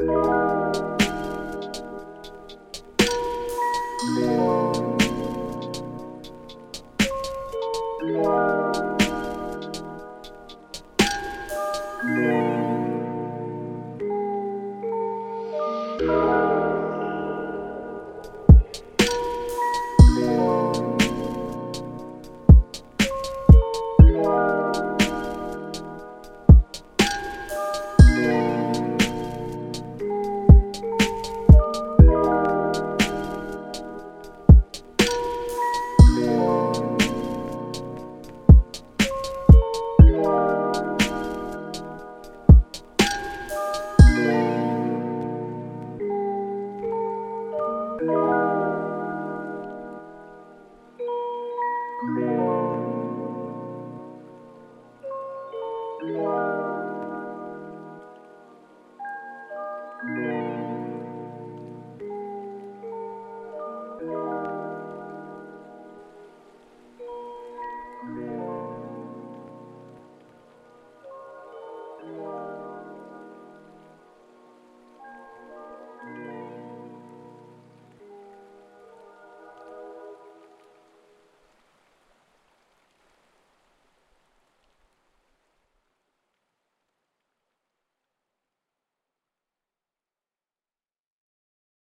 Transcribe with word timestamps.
Música 0.00 0.50
Yeah. 60.02 60.39